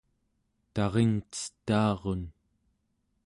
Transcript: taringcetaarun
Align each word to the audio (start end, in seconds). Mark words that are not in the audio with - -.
taringcetaarun 0.73 2.21